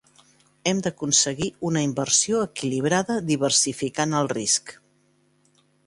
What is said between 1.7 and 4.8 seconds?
inversió equilibrada diversificant el risc.